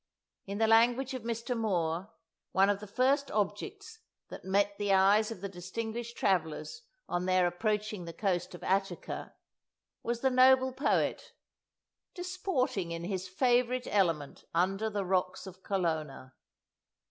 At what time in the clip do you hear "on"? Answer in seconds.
7.07-7.27